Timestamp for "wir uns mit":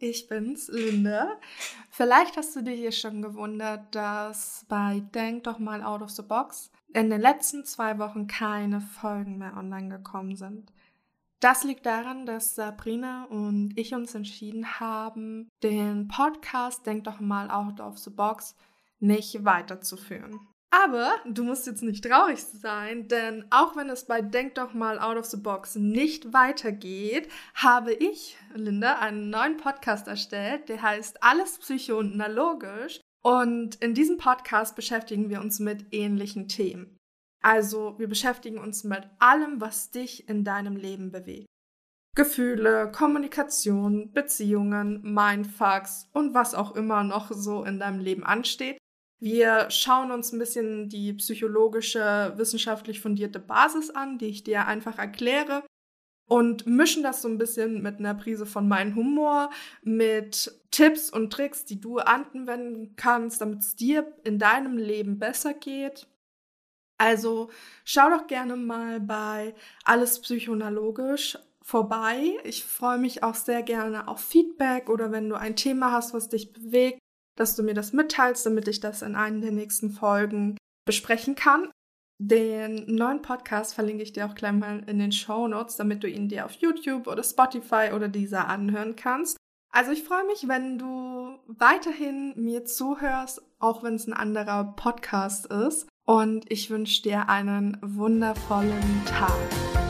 35.28-35.92